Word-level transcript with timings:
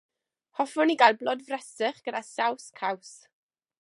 Hoffwn 0.61 0.93
i 0.93 0.95
gael 1.01 1.19
blodfresych 1.19 1.99
gyda 2.09 2.23
saws 2.31 2.67
caws. 2.81 3.13